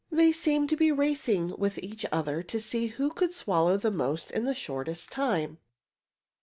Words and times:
They 0.11 0.31
seemed 0.31 0.67
to 0.69 0.75
be 0.75 0.91
racing 0.91 1.53
with 1.59 1.77
each 1.77 2.07
other 2.11 2.41
to 2.41 2.59
see 2.59 2.87
who 2.87 3.11
could 3.11 3.31
swallow 3.35 3.77
the 3.77 3.91
most 3.91 4.31
in 4.31 4.45
the 4.45 4.55
shortest 4.55 5.11
time. 5.11 5.59